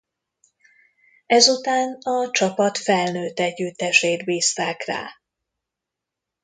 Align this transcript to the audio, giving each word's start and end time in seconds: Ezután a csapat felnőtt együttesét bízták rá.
Ezután 1.25 1.93
a 2.01 2.31
csapat 2.31 2.77
felnőtt 2.77 3.39
együttesét 3.39 4.23
bízták 4.23 4.85
rá. 4.85 5.11